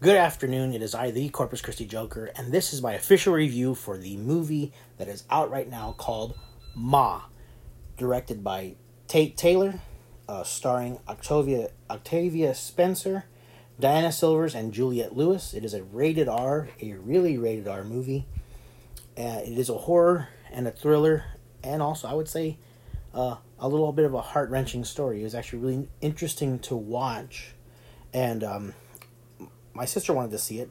[0.00, 0.74] Good afternoon.
[0.74, 4.16] It is I, the Corpus Christi Joker, and this is my official review for the
[4.16, 6.38] movie that is out right now called
[6.72, 7.22] Ma,
[7.96, 8.76] directed by
[9.08, 9.80] Tate Taylor,
[10.28, 13.24] uh, starring Octavia Octavia Spencer,
[13.80, 15.52] Diana Silvers, and Juliette Lewis.
[15.52, 18.24] It is a rated R, a really rated R movie.
[19.18, 21.24] Uh, it is a horror and a thriller,
[21.64, 22.56] and also I would say
[23.12, 25.22] uh, a little bit of a heart wrenching story.
[25.22, 27.54] It was actually really interesting to watch,
[28.14, 28.74] and um,
[29.78, 30.70] my sister wanted to see it,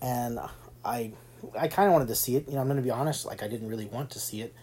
[0.00, 0.40] and
[0.82, 1.12] I
[1.58, 2.48] I kind of wanted to see it.
[2.48, 4.54] You know, I'm going to be honest, like I didn't really want to see it,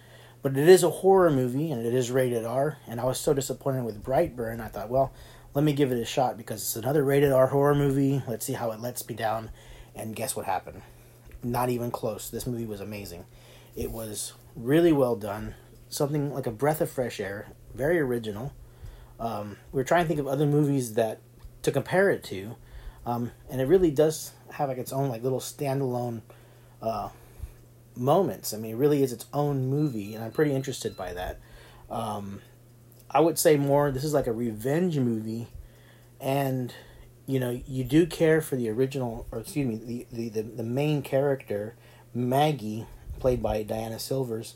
[0.41, 2.77] but it is a horror movie and it is rated R.
[2.88, 4.59] And I was so disappointed with Brightburn.
[4.59, 5.13] I thought, well,
[5.54, 8.21] let me give it a shot because it's another rated R horror movie.
[8.27, 9.52] Let's see how it lets me down.
[9.96, 10.82] And guess what happened?
[11.44, 12.30] Not even close.
[12.30, 13.26] This movie was amazing.
[13.76, 15.55] It was really well done.
[15.90, 17.48] Something like a breath of fresh air.
[17.73, 18.54] Very original.
[19.20, 21.21] Um, we are trying to think of other movies that
[21.62, 22.55] to compare it to
[23.08, 26.22] um, and it really does have like its own like little standalone
[26.82, 27.08] uh,
[27.96, 28.54] moments.
[28.54, 31.40] I mean, it really is its own movie, and I'm pretty interested by that.
[31.90, 32.41] Um,
[33.10, 33.91] I would say more.
[33.91, 35.48] This is like a revenge movie,
[36.20, 36.74] and
[37.26, 40.64] you know you do care for the original, or excuse me, the the the, the
[40.64, 41.76] main character
[42.14, 42.88] Maggie,
[43.20, 44.55] played by Diana Silvers.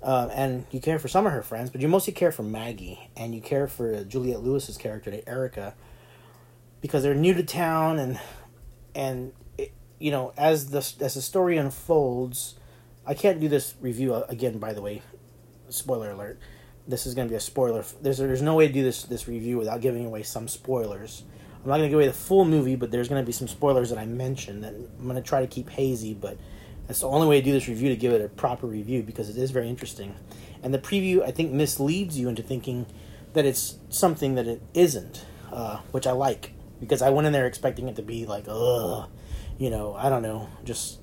[0.00, 3.08] Uh, and you care for some of her friends, but you mostly care for Maggie,
[3.16, 5.74] and you care for Juliette Lewis's character, Erica,
[6.82, 8.20] because they're new to town and
[8.94, 12.56] and it, you know as the as the story unfolds
[13.06, 15.00] i can't do this review again by the way.
[15.70, 16.38] Spoiler alert.
[16.86, 19.26] This is going to be a spoiler there's there's no way to do this this
[19.26, 21.22] review without giving away some spoilers.
[21.62, 23.48] I'm not going to give away the full movie but there's going to be some
[23.48, 26.36] spoilers that i mentioned that i'm going to try to keep hazy but
[26.88, 29.30] that's the only way to do this review to give it a proper review because
[29.30, 30.16] it is very interesting.
[30.62, 32.86] And the preview i think misleads you into thinking
[33.32, 36.52] that it's something that it isn't uh, which i like
[36.82, 39.08] because I went in there expecting it to be like, ugh,
[39.56, 40.98] you know, I don't know, just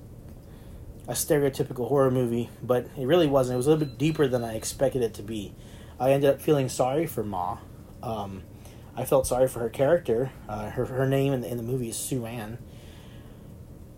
[1.08, 3.54] a stereotypical horror movie, but it really wasn't.
[3.54, 5.54] It was a little bit deeper than I expected it to be.
[5.98, 7.56] I ended up feeling sorry for Ma.
[8.02, 8.42] Um,
[8.94, 10.30] I felt sorry for her character.
[10.46, 12.58] Uh, her her name in the, in the movie is Sue Ann.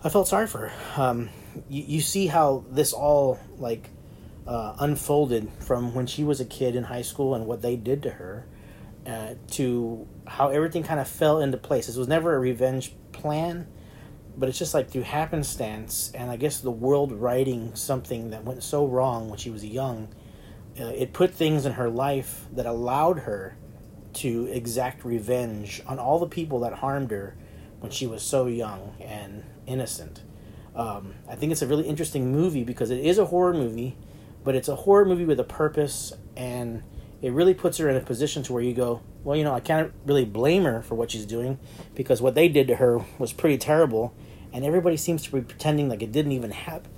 [0.05, 1.03] I felt sorry for her.
[1.03, 1.31] Um,
[1.69, 3.91] you, you see how this all like
[4.47, 8.05] uh, unfolded from when she was a kid in high school and what they did
[8.05, 8.47] to her
[9.07, 11.87] uh, to how everything kind of fell into place.
[11.87, 13.67] This was never a revenge plan,
[14.37, 18.63] but it's just like through happenstance, and I guess the world writing something that went
[18.63, 20.09] so wrong when she was young,
[20.81, 23.57] uh, it put things in her life that allowed her
[24.15, 27.37] to exact revenge on all the people that harmed her
[27.81, 30.23] when she was so young and innocent.
[30.75, 33.97] Um, I think it's a really interesting movie because it is a horror movie,
[34.45, 36.83] but it's a horror movie with a purpose and
[37.23, 39.61] it really puts her in a position to where you go, well, you know, I
[39.61, 41.61] can't really blame her for what she's doing
[41.95, 44.13] because what they did to her was pretty terrible,
[44.53, 46.91] and everybody seems to be pretending like it didn't even happen,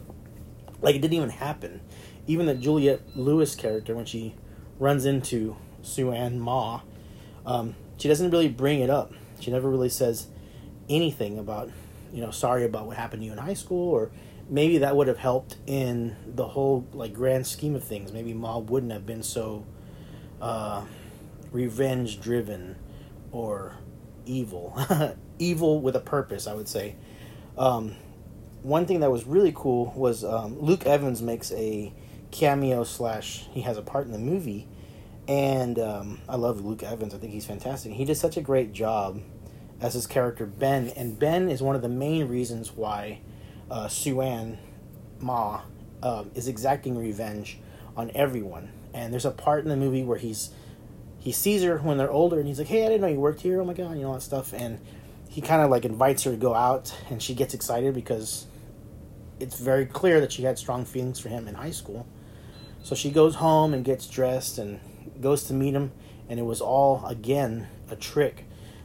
[0.80, 1.82] like it didn't even happen.
[2.26, 4.34] Even the Juliette Lewis character, when she
[4.78, 6.80] runs into Sue Ann Ma,
[7.44, 9.12] um, she doesn't really bring it up.
[9.40, 10.28] She never really says
[10.88, 11.70] anything about,
[12.14, 14.10] you know, sorry about what happened to you in high school, or
[14.48, 18.10] maybe that would have helped in the whole like grand scheme of things.
[18.10, 19.66] Maybe Ma wouldn't have been so
[20.44, 20.84] uh,
[21.52, 22.76] revenge driven
[23.32, 23.76] or
[24.26, 24.78] evil.
[25.38, 26.96] evil with a purpose, I would say.
[27.56, 27.96] Um,
[28.62, 31.92] one thing that was really cool was um, Luke Evans makes a
[32.30, 34.68] cameo slash he has a part in the movie,
[35.26, 37.14] and um, I love Luke Evans.
[37.14, 37.92] I think he's fantastic.
[37.92, 39.22] He did such a great job
[39.80, 43.20] as his character Ben, and Ben is one of the main reasons why
[43.70, 44.58] uh, Sue Ann
[45.20, 45.62] Ma
[46.02, 47.58] uh, is exacting revenge
[47.96, 48.70] on everyone.
[48.92, 50.50] And there's a part in the movie where he's
[51.18, 53.40] he sees her when they're older and he's like hey i didn't know you worked
[53.40, 53.60] here.
[53.60, 54.52] Oh my god you know all that stuff.
[54.52, 54.80] And
[55.28, 58.46] he kind of like invites her to go out and she gets excited because
[59.40, 62.06] it's very clear that she had strong feelings for him in high school.
[62.82, 64.78] So she goes home and gets dressed and
[65.20, 65.92] goes to meet him.
[66.28, 68.44] And it was all again a trick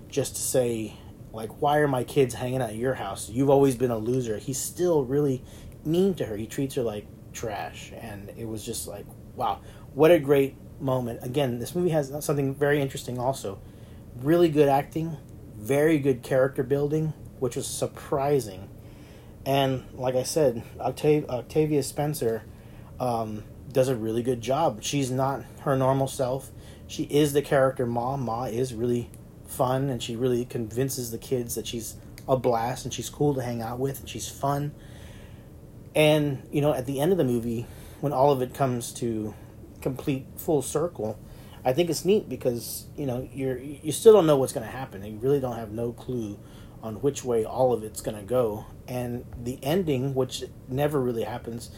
[0.10, 0.96] just to say
[1.32, 3.30] like why are my kids hanging out at your house?
[3.30, 4.38] You've always been a loser.
[4.38, 5.44] He's still really
[5.86, 6.36] mean to her.
[6.36, 9.06] He treats her like trash and it was just like
[9.36, 9.60] wow
[9.94, 11.20] what a great moment.
[11.24, 13.60] Again, this movie has something very interesting also.
[14.16, 15.18] Really good acting,
[15.58, 18.70] very good character building, which was surprising.
[19.46, 22.44] And like I said, Octav- Octavia Spencer
[23.00, 24.84] um, does a really good job.
[24.84, 26.52] She's not her normal self.
[26.88, 28.18] She is the character Ma.
[28.18, 29.10] Ma is really
[29.48, 31.96] fun, and she really convinces the kids that she's
[32.28, 34.72] a blast and she's cool to hang out with and she's fun.
[35.96, 37.66] And you know, at the end of the movie,
[38.02, 39.34] when all of it comes to
[39.82, 41.20] complete full circle,
[41.66, 44.72] I think it's neat because you know you're you still don't know what's going to
[44.72, 45.04] happen.
[45.04, 46.40] You really don't have no clue
[46.82, 48.66] on which way all of it's going to go.
[48.88, 51.72] And the ending, which never really happens,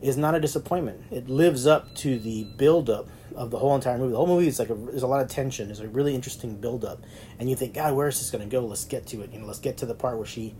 [0.00, 1.02] is not a disappointment.
[1.10, 4.12] It lives up to the build up of the whole entire movie.
[4.12, 5.66] The whole movie is like a, there's a lot of tension.
[5.66, 7.02] There's a really interesting build up,
[7.38, 8.64] and you think, God, where is this going to go?
[8.64, 9.32] Let's get to it.
[9.32, 10.54] You know, let's get to the part where she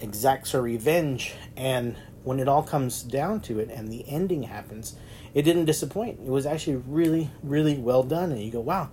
[0.00, 1.34] exacts her revenge.
[1.56, 4.96] And when it all comes down to it, and the ending happens,
[5.34, 6.20] it didn't disappoint.
[6.20, 8.32] It was actually really, really well done.
[8.32, 8.90] And you go, wow,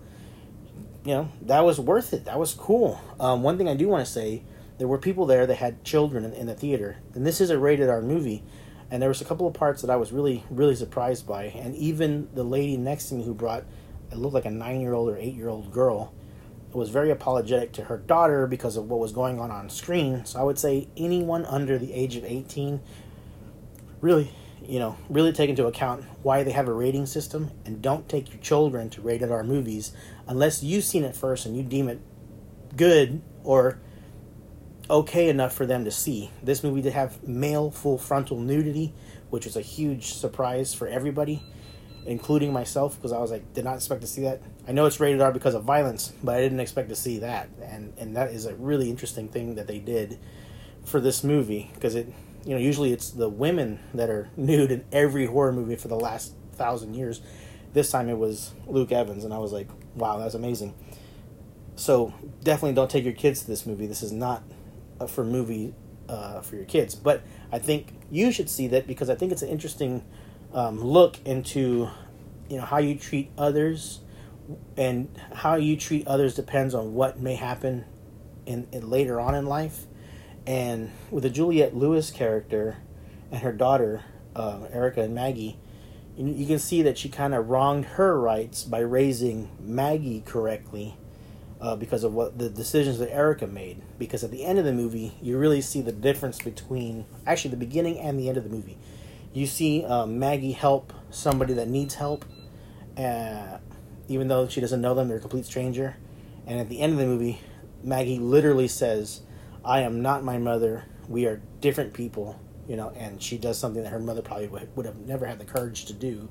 [1.03, 2.25] you know, that was worth it.
[2.25, 2.99] That was cool.
[3.19, 4.43] Um, one thing I do want to say,
[4.77, 7.57] there were people there that had children in, in the theater, and this is a
[7.57, 8.43] rated R movie
[8.91, 11.75] and there was a couple of parts that I was really really surprised by, and
[11.75, 13.65] even the lady next to me who brought
[14.11, 16.13] it looked like a nine year old or eight year old girl
[16.75, 20.25] was very apologetic to her daughter because of what was going on on screen.
[20.25, 22.81] So I would say anyone under the age of eighteen,
[24.01, 24.31] really,
[24.61, 28.31] you know, really take into account why they have a rating system, and don't take
[28.31, 29.93] your children to rated R movies
[30.27, 31.99] unless you've seen it first and you deem it
[32.75, 33.79] good or
[34.89, 36.29] okay enough for them to see.
[36.43, 38.93] This movie did have male full frontal nudity,
[39.29, 41.41] which was a huge surprise for everybody,
[42.05, 44.41] including myself, because I was like, did not expect to see that.
[44.67, 47.49] I know it's rated R because of violence, but I didn't expect to see that,
[47.61, 50.19] and and that is a really interesting thing that they did
[50.83, 52.07] for this movie because it,
[52.45, 55.99] you know, usually it's the women that are nude in every horror movie for the
[55.99, 57.21] last thousand years.
[57.73, 60.73] This time it was Luke Evans, and I was like, wow, that's amazing.
[61.75, 63.85] So definitely don't take your kids to this movie.
[63.85, 64.43] This is not
[64.99, 65.73] uh, for movie
[66.07, 66.95] uh, for your kids.
[66.95, 70.03] But I think you should see that because I think it's an interesting
[70.55, 71.89] um, look into
[72.49, 73.99] you know how you treat others
[74.77, 77.85] and how you treat others depends on what may happen
[78.45, 79.85] in, in later on in life.
[80.47, 82.77] And with the Juliette Lewis character
[83.31, 84.03] and her daughter
[84.35, 85.57] uh, Erica and Maggie,
[86.15, 90.95] you, you can see that she kind of wronged her rights by raising Maggie correctly
[91.59, 93.81] uh, because of what the decisions that Erica made.
[93.97, 97.57] Because at the end of the movie, you really see the difference between actually the
[97.57, 98.77] beginning and the end of the movie.
[99.35, 102.25] You see um, Maggie help somebody that needs help,
[102.97, 103.59] uh,
[104.07, 105.97] even though she doesn't know them; they're a complete stranger.
[106.47, 107.41] And at the end of the movie,
[107.83, 109.21] Maggie literally says,
[109.63, 110.85] "I am not my mother.
[111.07, 114.75] We are different people." You know, and she does something that her mother probably would,
[114.75, 116.29] would have never had the courage to do,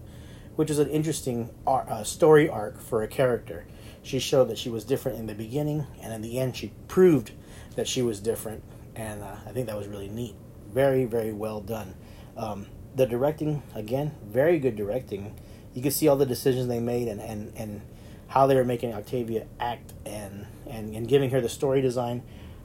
[0.57, 3.67] which is an interesting uh, story arc for a character
[4.05, 7.33] she showed that she was different in the beginning, and in the end, she proved
[7.75, 8.63] that she was different.
[8.95, 10.37] And uh, I think that was really neat.
[10.73, 11.95] Very, very well done.
[12.37, 15.35] Um, the directing, again, very good directing.
[15.75, 17.81] You can see all the decisions they made and, and, and
[18.29, 22.23] how they were making Octavia act and, and, and giving her the story design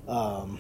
[0.08, 0.60] um,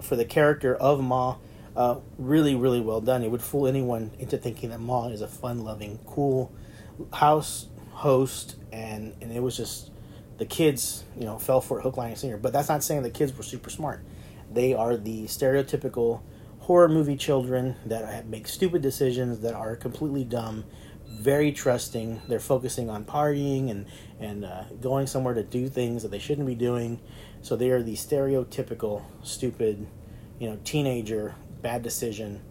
[0.00, 1.36] for the character of Ma.
[1.76, 3.22] Uh, really, really well done.
[3.22, 6.52] It would fool anyone into thinking that Ma is a fun loving, cool
[7.12, 9.90] house host, and, and it was just
[10.38, 12.36] the kids, you know, fell for it hook, line, and sinker.
[12.36, 14.02] But that's not saying the kids were super smart.
[14.52, 16.22] They are the stereotypical
[16.68, 20.62] horror movie children that make stupid decisions that are completely dumb,
[21.06, 22.20] very trusting.
[22.28, 23.86] They're focusing on partying and
[24.20, 27.00] and uh, going somewhere to do things that they shouldn't be doing.
[27.40, 29.86] So they are the stereotypical stupid,
[30.38, 32.42] you know, teenager bad decision.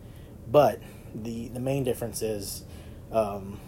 [0.48, 0.82] But
[1.14, 2.64] the the main difference is
[3.12, 3.60] um,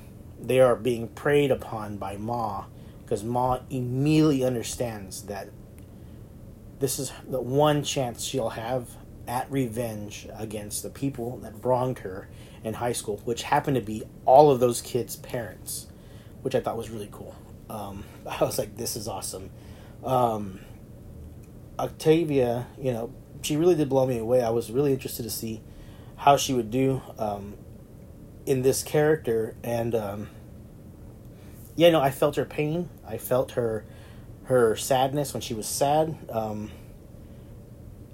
[0.42, 2.66] they are being preyed upon by Ma
[3.04, 5.50] because Ma immediately understands that
[6.80, 8.88] this is the one chance she'll have
[9.30, 12.28] at revenge against the people that wronged her
[12.64, 15.86] in high school, which happened to be all of those kids' parents,
[16.42, 17.36] which I thought was really cool.
[17.70, 19.52] Um, I was like, this is awesome.
[20.04, 20.62] Um,
[21.78, 24.42] Octavia, you know, she really did blow me away.
[24.42, 25.62] I was really interested to see
[26.18, 27.56] how she would do um,
[28.48, 30.30] in this character, and um,
[31.76, 32.90] yeah, no, I felt her pain.
[33.08, 33.86] I felt her
[34.46, 36.18] her sadness when she was sad.
[36.30, 36.72] Um,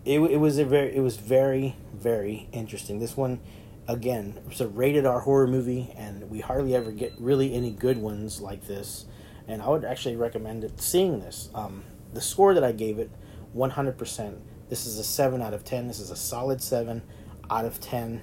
[0.05, 2.99] it it was a very it was very very interesting.
[2.99, 3.39] This one,
[3.87, 7.97] again, it's a rated R horror movie, and we hardly ever get really any good
[7.97, 9.05] ones like this.
[9.47, 11.49] And I would actually recommend it, seeing this.
[11.53, 11.83] Um,
[12.13, 13.11] the score that I gave it,
[13.53, 14.37] one hundred percent.
[14.69, 15.87] This is a seven out of ten.
[15.87, 17.03] This is a solid seven
[17.49, 18.21] out of ten.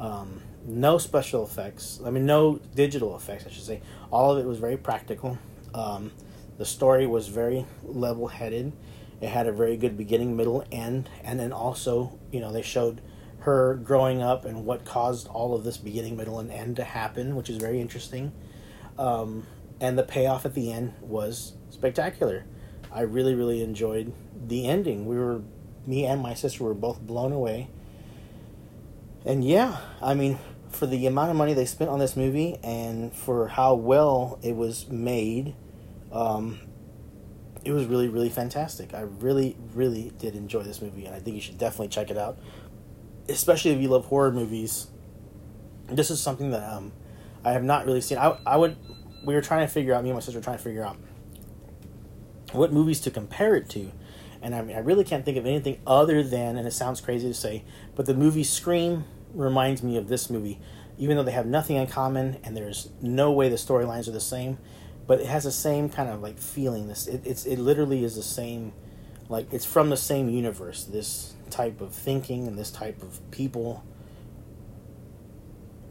[0.00, 2.00] Um, no special effects.
[2.04, 3.82] I mean, no digital effects, I should say.
[4.10, 5.38] All of it was very practical.
[5.72, 6.10] Um,
[6.58, 8.72] the story was very level headed.
[9.24, 11.10] It had a very good beginning, middle, and end.
[11.24, 13.00] And then also, you know, they showed
[13.38, 17.34] her growing up and what caused all of this beginning, middle, and end to happen,
[17.34, 18.32] which is very interesting.
[18.98, 19.46] Um,
[19.80, 22.44] and the payoff at the end was spectacular.
[22.92, 24.12] I really, really enjoyed
[24.46, 25.06] the ending.
[25.06, 25.40] We were,
[25.86, 27.70] me and my sister were both blown away.
[29.24, 30.38] And yeah, I mean,
[30.68, 34.54] for the amount of money they spent on this movie and for how well it
[34.54, 35.54] was made,
[36.12, 36.60] um,
[37.64, 38.94] it was really really fantastic.
[38.94, 42.18] I really really did enjoy this movie, and I think you should definitely check it
[42.18, 42.38] out,
[43.28, 44.88] especially if you love horror movies.
[45.86, 46.92] This is something that um,
[47.44, 48.18] I have not really seen.
[48.18, 48.76] I I would
[49.24, 50.96] we were trying to figure out me and my sister were trying to figure out
[52.52, 53.90] what movies to compare it to.
[54.42, 57.28] And I mean, I really can't think of anything other than, and it sounds crazy
[57.28, 60.60] to say, but the movie Scream reminds me of this movie,
[60.98, 64.20] even though they have nothing in common and there's no way the storylines are the
[64.20, 64.58] same,
[65.06, 66.88] but it has the same kind of like feeling.
[66.88, 68.72] This it, it's it literally is the same,
[69.28, 70.84] like it's from the same universe.
[70.84, 73.84] This type of thinking and this type of people.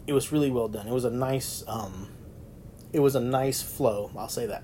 [0.06, 0.88] It was really well done.
[0.88, 2.10] It was a nice, um,
[2.92, 4.12] it was a nice flow.
[4.18, 4.64] I'll say that.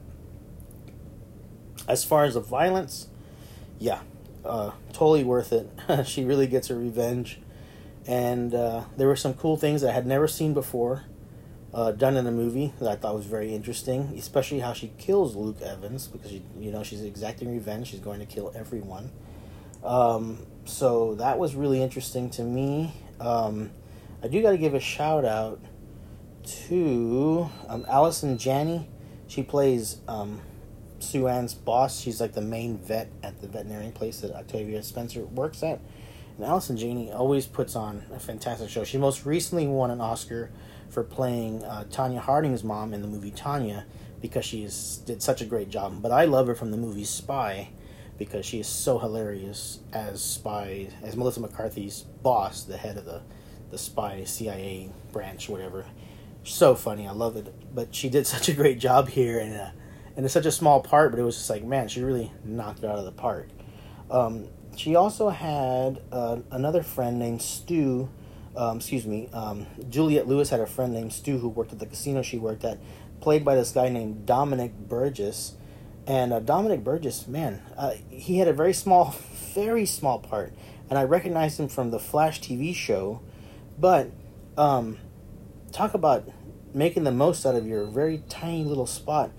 [1.88, 3.08] As far as the violence,
[3.80, 4.02] yeah,
[4.44, 5.70] uh, totally worth it.
[6.06, 7.40] she really gets her revenge
[8.10, 11.04] and uh, there were some cool things I had never seen before
[11.74, 15.36] uh, done in a movie that I thought was very interesting, especially how she kills
[15.36, 17.88] Luke Evans because she, you know she's exacting revenge.
[17.88, 19.12] She's going to kill everyone.
[19.84, 22.94] Um, so that was really interesting to me.
[23.20, 23.72] Um,
[24.24, 25.60] I do got to give a shout out
[26.68, 28.88] to um, Allison Janney.
[29.28, 30.42] She plays um,
[31.00, 32.00] Sue Ann's boss.
[32.00, 35.80] She's like the main vet at the veterinarian place that Octavia Spencer works at.
[36.40, 38.86] And Allison Janney always puts on a fantastic show.
[38.86, 40.50] She most recently won an Oscar
[40.88, 43.84] for playing uh, Tonya Harding's mom in the movie Tonya
[44.22, 46.02] because she is, did such a great job.
[46.02, 47.72] But I love her from the movie Spy
[48.18, 53.22] because she is so hilarious as Spy, as Melissa McCarthy's boss, the head of the,
[53.70, 55.88] the Spy CIA branch, whatever.
[56.46, 57.54] So funny, I love it.
[57.76, 59.74] But she did such a great job here, and
[60.16, 62.80] and it's such a small part, but it was just like, man, she really knocked
[62.80, 63.50] it out of the park.
[64.10, 64.48] Um,
[64.80, 68.08] she also had uh, another friend named Stu.
[68.56, 71.86] Um, excuse me, um, Juliette Lewis had a friend named Stu who worked at the
[71.86, 72.80] casino she worked at,
[73.20, 75.56] played by this guy named Dominic Burgess.
[76.08, 79.14] And uh, Dominic Burgess, man, uh, he had a very small,
[79.54, 80.54] very small part,
[80.90, 83.20] and I recognized him from the Flash TV show.
[83.78, 84.12] But
[84.58, 84.98] um,
[85.74, 86.26] talk about
[86.74, 89.32] making the most out of your very tiny little spot.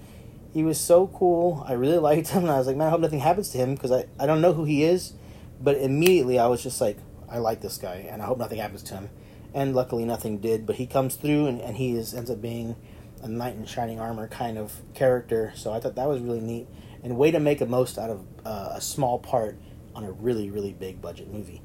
[0.53, 1.65] He was so cool.
[1.67, 3.75] I really liked him, and I was like, man, I hope nothing happens to him
[3.75, 5.15] because I, I don't know who he is,
[5.61, 6.99] but immediately I was just like,
[7.29, 9.11] I like this guy, and I hope nothing happens to him.
[9.53, 10.67] And luckily, nothing did.
[10.67, 12.77] But he comes through, and, and he is, ends up being
[13.23, 15.53] a knight in shining armor kind of character.
[15.55, 16.67] So I thought that was really neat,
[17.03, 19.59] and way to make a most out of uh, a small part
[19.95, 21.61] on a really really big budget movie.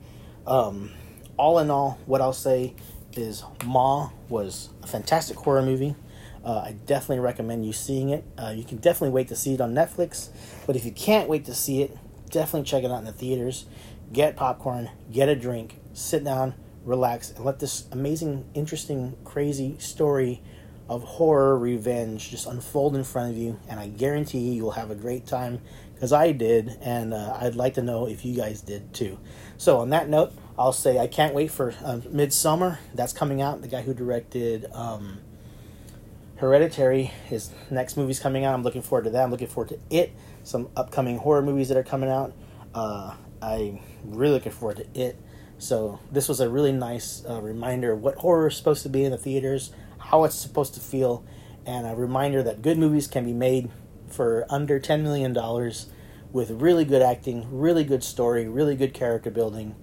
[0.47, 0.91] Um,
[1.37, 2.75] all in all, what I'll say
[3.13, 5.95] is Ma was a fantastic horror movie.
[6.43, 8.23] Uh, I definitely recommend you seeing it.
[8.37, 10.29] Uh, you can definitely wait to see it on Netflix,
[10.67, 11.97] but if you can't wait to see it,
[12.29, 13.65] definitely check it out in the theaters.
[14.13, 16.53] Get popcorn, get a drink, sit down,
[16.83, 20.41] relax, and let this amazing, interesting, crazy story
[20.87, 23.59] of horror revenge just unfold in front of you.
[23.67, 25.61] And I guarantee you, you'll have a great time
[25.93, 29.17] because I did, and uh, I'd like to know if you guys did too.
[29.57, 32.77] So, on that note, I'll say I can't wait for uh, Midsommar.
[32.93, 33.61] That's coming out.
[33.61, 35.19] The guy who directed um,
[36.37, 38.53] Hereditary, his next movie's coming out.
[38.53, 39.23] I'm looking forward to that.
[39.23, 40.11] I'm looking forward to it
[40.43, 42.33] some upcoming horror movies that are coming out.
[42.73, 45.17] Uh, I'm really looking forward to it.
[45.57, 49.05] So this was a really nice uh, reminder of what horror is supposed to be
[49.05, 51.23] in the theaters, how it's supposed to feel,
[51.65, 53.71] and a reminder that good movies can be made
[54.09, 55.87] for under ten million dollars
[56.33, 59.73] with really good acting, really good story, really good character building,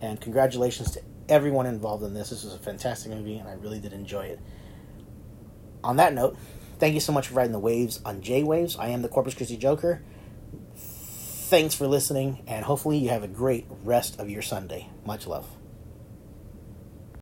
[0.00, 2.30] and congratulations to everyone involved in this.
[2.30, 4.40] This was a fantastic movie, and I really did enjoy it.
[5.82, 6.36] On that note,
[6.80, 8.74] Thank you so much for riding the waves on J Waves.
[8.78, 10.00] I am the Corpus Christi Joker.
[10.74, 14.88] Thanks for listening, and hopefully, you have a great rest of your Sunday.
[15.04, 15.46] Much love.